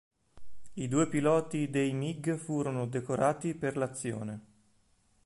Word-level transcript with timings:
I 0.73 0.87
due 0.87 1.07
piloti 1.07 1.69
dei 1.69 1.93
MiG 1.93 2.35
furono 2.35 2.87
decorati 2.87 3.53
per 3.53 3.77
l'azione. 3.77 4.41